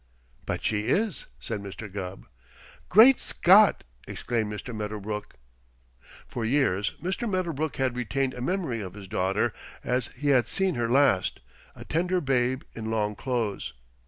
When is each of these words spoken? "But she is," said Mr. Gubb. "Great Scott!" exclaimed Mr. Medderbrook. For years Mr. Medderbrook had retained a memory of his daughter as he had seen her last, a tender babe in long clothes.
"But 0.47 0.63
she 0.63 0.87
is," 0.87 1.27
said 1.39 1.61
Mr. 1.61 1.87
Gubb. 1.87 2.25
"Great 2.89 3.19
Scott!" 3.19 3.83
exclaimed 4.07 4.51
Mr. 4.51 4.75
Medderbrook. 4.75 5.35
For 6.27 6.43
years 6.43 6.95
Mr. 7.03 7.29
Medderbrook 7.29 7.75
had 7.75 7.95
retained 7.95 8.33
a 8.33 8.41
memory 8.41 8.81
of 8.81 8.95
his 8.95 9.07
daughter 9.07 9.53
as 9.83 10.07
he 10.17 10.29
had 10.29 10.47
seen 10.47 10.73
her 10.73 10.89
last, 10.89 11.39
a 11.75 11.85
tender 11.85 12.19
babe 12.19 12.63
in 12.73 12.89
long 12.89 13.13
clothes. 13.13 13.73